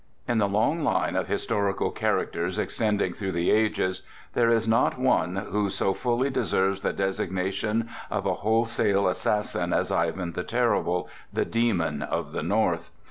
[0.27, 4.01] In the long line of historical characters extending through the ages
[4.33, 9.91] there is not one who so fully deserves the designation of a wholesale assassin as
[9.91, 12.89] Ivan the Terrible, the demon of the North.